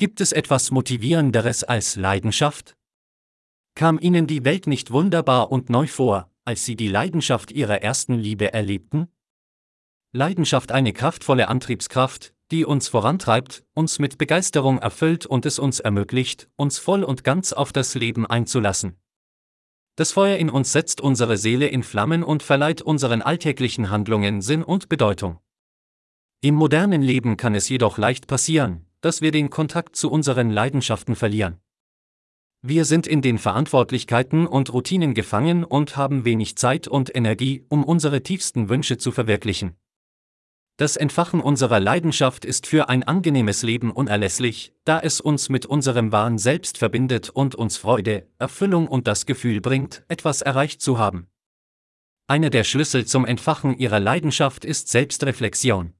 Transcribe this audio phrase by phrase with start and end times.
[0.00, 2.76] Gibt es etwas Motivierenderes als Leidenschaft?
[3.74, 8.14] Kam Ihnen die Welt nicht wunderbar und neu vor, als Sie die Leidenschaft Ihrer ersten
[8.14, 9.08] Liebe erlebten?
[10.12, 16.48] Leidenschaft eine kraftvolle Antriebskraft, die uns vorantreibt, uns mit Begeisterung erfüllt und es uns ermöglicht,
[16.54, 19.00] uns voll und ganz auf das Leben einzulassen.
[19.96, 24.62] Das Feuer in uns setzt unsere Seele in Flammen und verleiht unseren alltäglichen Handlungen Sinn
[24.62, 25.40] und Bedeutung.
[26.40, 31.16] Im modernen Leben kann es jedoch leicht passieren, dass wir den Kontakt zu unseren Leidenschaften
[31.16, 31.60] verlieren.
[32.60, 37.84] Wir sind in den Verantwortlichkeiten und Routinen gefangen und haben wenig Zeit und Energie, um
[37.84, 39.76] unsere tiefsten Wünsche zu verwirklichen.
[40.76, 46.12] Das Entfachen unserer Leidenschaft ist für ein angenehmes Leben unerlässlich, da es uns mit unserem
[46.12, 51.26] wahren Selbst verbindet und uns Freude, Erfüllung und das Gefühl bringt, etwas erreicht zu haben.
[52.28, 55.94] Einer der Schlüssel zum Entfachen ihrer Leidenschaft ist Selbstreflexion.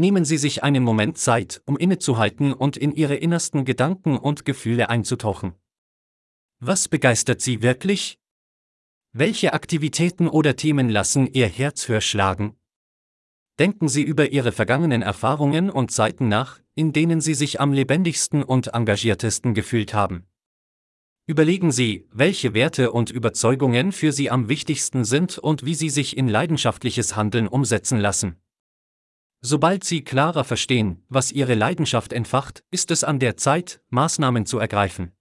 [0.00, 4.88] Nehmen Sie sich einen Moment Zeit, um innezuhalten und in Ihre innersten Gedanken und Gefühle
[4.88, 5.52] einzutauchen.
[6.58, 8.18] Was begeistert Sie wirklich?
[9.12, 12.56] Welche Aktivitäten oder Themen lassen Ihr Herz höher schlagen?
[13.58, 18.42] Denken Sie über Ihre vergangenen Erfahrungen und Zeiten nach, in denen Sie sich am lebendigsten
[18.42, 20.24] und engagiertesten gefühlt haben.
[21.26, 26.16] Überlegen Sie, welche Werte und Überzeugungen für Sie am wichtigsten sind und wie sie sich
[26.16, 28.40] in leidenschaftliches Handeln umsetzen lassen.
[29.42, 34.58] Sobald Sie klarer verstehen, was Ihre Leidenschaft entfacht, ist es an der Zeit, Maßnahmen zu
[34.58, 35.12] ergreifen.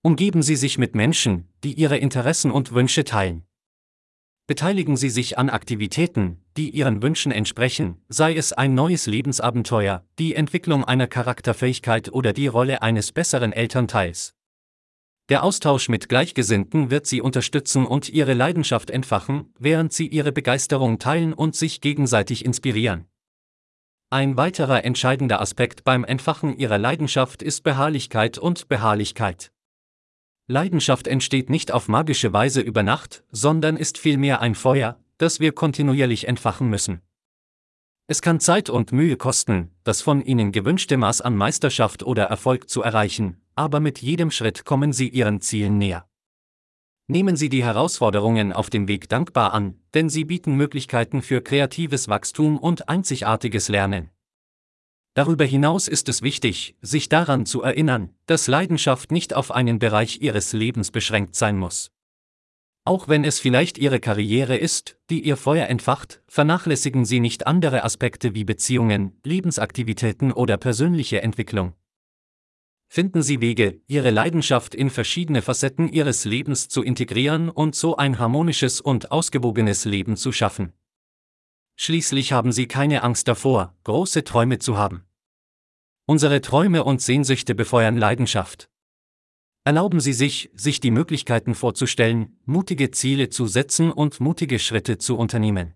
[0.00, 3.44] Umgeben Sie sich mit Menschen, die Ihre Interessen und Wünsche teilen.
[4.46, 10.34] Beteiligen Sie sich an Aktivitäten, die Ihren Wünschen entsprechen, sei es ein neues Lebensabenteuer, die
[10.34, 14.34] Entwicklung einer Charakterfähigkeit oder die Rolle eines besseren Elternteils.
[15.28, 20.98] Der Austausch mit Gleichgesinnten wird Sie unterstützen und Ihre Leidenschaft entfachen, während Sie Ihre Begeisterung
[20.98, 23.04] teilen und sich gegenseitig inspirieren.
[24.10, 29.52] Ein weiterer entscheidender Aspekt beim Entfachen ihrer Leidenschaft ist Beharrlichkeit und Beharrlichkeit.
[30.46, 35.52] Leidenschaft entsteht nicht auf magische Weise über Nacht, sondern ist vielmehr ein Feuer, das wir
[35.52, 37.02] kontinuierlich entfachen müssen.
[38.06, 42.70] Es kann Zeit und Mühe kosten, das von Ihnen gewünschte Maß an Meisterschaft oder Erfolg
[42.70, 46.08] zu erreichen, aber mit jedem Schritt kommen Sie Ihren Zielen näher.
[47.10, 52.08] Nehmen Sie die Herausforderungen auf dem Weg dankbar an, denn sie bieten Möglichkeiten für kreatives
[52.08, 54.10] Wachstum und einzigartiges Lernen.
[55.14, 60.20] Darüber hinaus ist es wichtig, sich daran zu erinnern, dass Leidenschaft nicht auf einen Bereich
[60.20, 61.90] Ihres Lebens beschränkt sein muss.
[62.84, 67.84] Auch wenn es vielleicht Ihre Karriere ist, die Ihr Feuer entfacht, vernachlässigen Sie nicht andere
[67.84, 71.72] Aspekte wie Beziehungen, Lebensaktivitäten oder persönliche Entwicklung.
[72.90, 78.18] Finden Sie Wege, Ihre Leidenschaft in verschiedene Facetten Ihres Lebens zu integrieren und so ein
[78.18, 80.72] harmonisches und ausgewogenes Leben zu schaffen.
[81.76, 85.04] Schließlich haben Sie keine Angst davor, große Träume zu haben.
[86.06, 88.70] Unsere Träume und Sehnsüchte befeuern Leidenschaft.
[89.64, 95.18] Erlauben Sie sich, sich die Möglichkeiten vorzustellen, mutige Ziele zu setzen und mutige Schritte zu
[95.18, 95.74] unternehmen.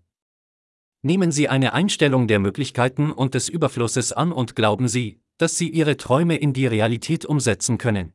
[1.03, 5.69] Nehmen Sie eine Einstellung der Möglichkeiten und des Überflusses an und glauben Sie, dass sie
[5.69, 8.13] ihre Träume in die Realität umsetzen können.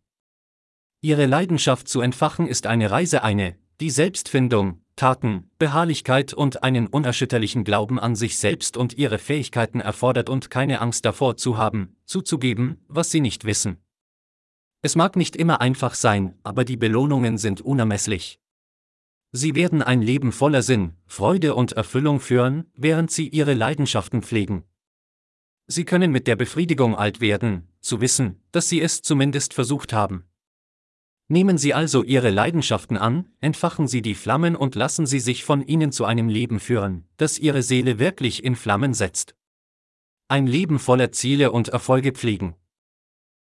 [1.01, 7.63] Ihre Leidenschaft zu entfachen ist eine Reise eine, die Selbstfindung, Taten, Beharrlichkeit und einen unerschütterlichen
[7.63, 12.85] Glauben an sich selbst und ihre Fähigkeiten erfordert und keine Angst davor zu haben, zuzugeben,
[12.89, 13.79] was sie nicht wissen.
[14.83, 18.41] Es mag nicht immer einfach sein, aber die Belohnungen sind unermesslich.
[19.31, 24.65] Sie werden ein Leben voller Sinn, Freude und Erfüllung führen, während sie ihre Leidenschaften pflegen.
[25.71, 30.25] Sie können mit der Befriedigung alt werden, zu wissen, dass Sie es zumindest versucht haben.
[31.29, 35.61] Nehmen Sie also Ihre Leidenschaften an, entfachen Sie die Flammen und lassen Sie sich von
[35.61, 39.37] ihnen zu einem Leben führen, das Ihre Seele wirklich in Flammen setzt.
[40.29, 42.55] Ein Leben voller Ziele und Erfolge pflegen.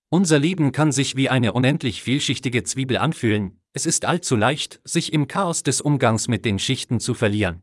[0.09, 5.13] Unser Leben kann sich wie eine unendlich vielschichtige Zwiebel anfühlen, es ist allzu leicht, sich
[5.13, 7.61] im Chaos des Umgangs mit den Schichten zu verlieren.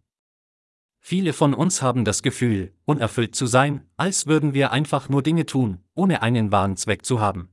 [1.08, 5.46] Viele von uns haben das Gefühl, unerfüllt zu sein, als würden wir einfach nur Dinge
[5.46, 7.48] tun, ohne einen wahren Zweck zu haben.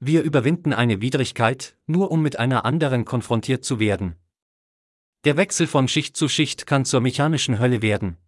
[0.00, 4.16] Wir überwinden eine Widrigkeit, nur um mit einer anderen konfrontiert zu werden.
[5.24, 8.18] Der Wechsel von Schicht zu Schicht kann zur mechanischen Hölle werden.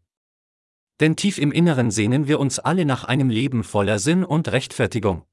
[1.00, 5.26] Denn tief im Inneren sehnen wir uns alle nach einem Leben voller Sinn und Rechtfertigung.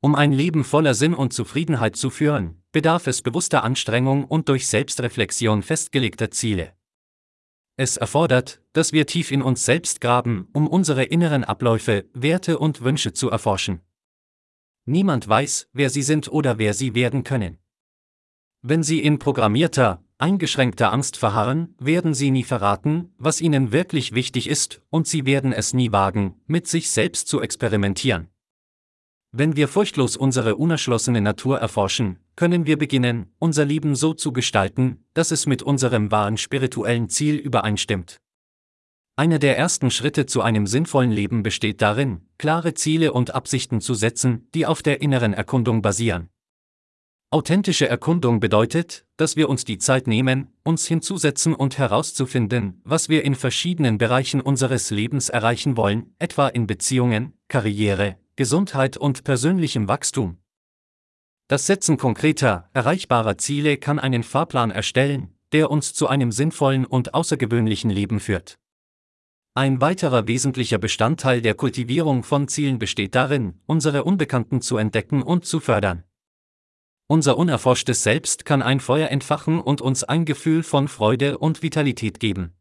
[0.00, 4.68] Um ein Leben voller Sinn und Zufriedenheit zu führen, bedarf es bewusster Anstrengung und durch
[4.68, 6.72] Selbstreflexion festgelegter Ziele.
[7.80, 12.82] Es erfordert, dass wir tief in uns selbst graben, um unsere inneren Abläufe, Werte und
[12.82, 13.80] Wünsche zu erforschen.
[14.84, 17.56] Niemand weiß, wer sie sind oder wer sie werden können.
[18.60, 24.50] Wenn sie in programmierter, eingeschränkter Angst verharren, werden sie nie verraten, was ihnen wirklich wichtig
[24.50, 28.28] ist, und sie werden es nie wagen, mit sich selbst zu experimentieren.
[29.32, 35.04] Wenn wir furchtlos unsere unerschlossene Natur erforschen, können wir beginnen, unser Leben so zu gestalten,
[35.14, 38.20] dass es mit unserem wahren spirituellen Ziel übereinstimmt.
[39.14, 43.94] Einer der ersten Schritte zu einem sinnvollen Leben besteht darin, klare Ziele und Absichten zu
[43.94, 46.28] setzen, die auf der inneren Erkundung basieren.
[47.30, 53.24] Authentische Erkundung bedeutet, dass wir uns die Zeit nehmen, uns hinzusetzen und herauszufinden, was wir
[53.24, 60.38] in verschiedenen Bereichen unseres Lebens erreichen wollen, etwa in Beziehungen, Karriere, Gesundheit und persönlichem Wachstum.
[61.46, 67.12] Das Setzen konkreter, erreichbarer Ziele kann einen Fahrplan erstellen, der uns zu einem sinnvollen und
[67.12, 68.58] außergewöhnlichen Leben führt.
[69.52, 75.44] Ein weiterer wesentlicher Bestandteil der Kultivierung von Zielen besteht darin, unsere Unbekannten zu entdecken und
[75.44, 76.04] zu fördern.
[77.08, 82.18] Unser unerforschtes Selbst kann ein Feuer entfachen und uns ein Gefühl von Freude und Vitalität
[82.18, 82.54] geben.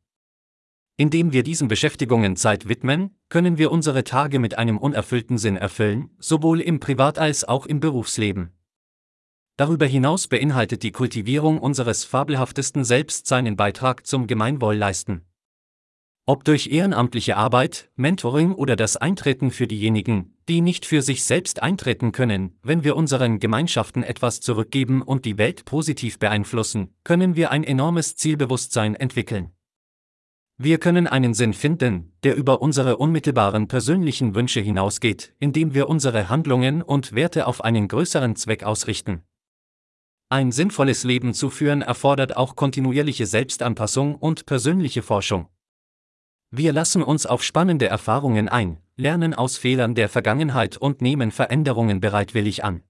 [0.99, 6.09] Indem wir diesen Beschäftigungen Zeit widmen, können wir unsere Tage mit einem unerfüllten Sinn erfüllen,
[6.19, 8.49] sowohl im Privat- als auch im Berufsleben.
[9.55, 15.21] Darüber hinaus beinhaltet die Kultivierung unseres fabelhaftesten Selbst seinen Beitrag zum Gemeinwohl leisten.
[16.25, 21.63] Ob durch ehrenamtliche Arbeit, Mentoring oder das Eintreten für diejenigen, die nicht für sich selbst
[21.63, 27.51] eintreten können, wenn wir unseren Gemeinschaften etwas zurückgeben und die Welt positiv beeinflussen, können wir
[27.51, 29.53] ein enormes Zielbewusstsein entwickeln.
[30.61, 36.27] Wir können einen Sinn finden, der über unsere unmittelbaren persönlichen Wünsche hinausgeht, indem wir unsere
[36.27, 39.23] Handlungen und Werte auf einen größeren Zweck ausrichten.
[40.27, 45.47] Ein sinnvolles Leben zu führen erfordert auch kontinuierliche Selbstanpassung und persönliche Forschung.
[46.51, 52.01] Wir lassen uns auf spannende Erfahrungen ein, lernen aus Fehlern der Vergangenheit und nehmen Veränderungen
[52.01, 52.83] bereitwillig an.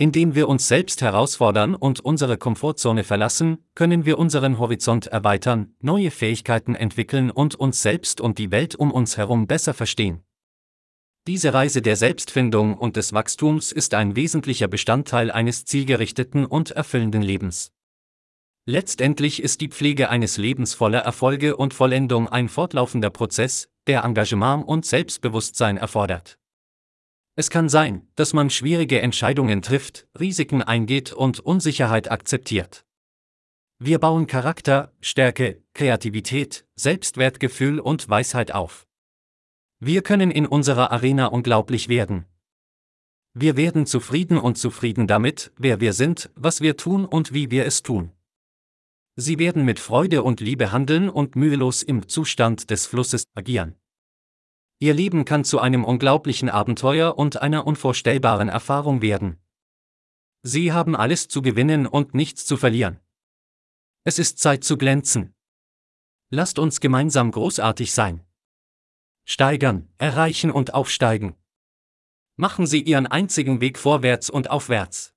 [0.00, 6.10] Indem wir uns selbst herausfordern und unsere Komfortzone verlassen, können wir unseren Horizont erweitern, neue
[6.10, 10.24] Fähigkeiten entwickeln und uns selbst und die Welt um uns herum besser verstehen.
[11.26, 17.20] Diese Reise der Selbstfindung und des Wachstums ist ein wesentlicher Bestandteil eines zielgerichteten und erfüllenden
[17.20, 17.70] Lebens.
[18.64, 24.66] Letztendlich ist die Pflege eines Lebens voller Erfolge und Vollendung ein fortlaufender Prozess, der Engagement
[24.66, 26.39] und Selbstbewusstsein erfordert.
[27.40, 32.84] Es kann sein, dass man schwierige Entscheidungen trifft, Risiken eingeht und Unsicherheit akzeptiert.
[33.78, 38.86] Wir bauen Charakter, Stärke, Kreativität, Selbstwertgefühl und Weisheit auf.
[39.78, 42.26] Wir können in unserer Arena unglaublich werden.
[43.32, 47.64] Wir werden zufrieden und zufrieden damit, wer wir sind, was wir tun und wie wir
[47.64, 48.12] es tun.
[49.16, 53.76] Sie werden mit Freude und Liebe handeln und mühelos im Zustand des Flusses agieren.
[54.82, 59.38] Ihr Leben kann zu einem unglaublichen Abenteuer und einer unvorstellbaren Erfahrung werden.
[60.42, 62.98] Sie haben alles zu gewinnen und nichts zu verlieren.
[64.04, 65.34] Es ist Zeit zu glänzen.
[66.30, 68.24] Lasst uns gemeinsam großartig sein.
[69.26, 71.36] Steigern, erreichen und aufsteigen.
[72.36, 75.14] Machen Sie Ihren einzigen Weg vorwärts und aufwärts.